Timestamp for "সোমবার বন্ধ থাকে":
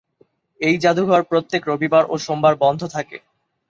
2.25-3.17